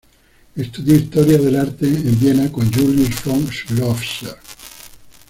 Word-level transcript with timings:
Estudió 0.55 0.95
historia 0.95 1.37
del 1.37 1.55
arte 1.57 1.85
en 1.85 2.19
Viena 2.19 2.51
con 2.51 2.73
Julius 2.73 3.23
von 3.23 3.47
Schlosser. 3.51 4.35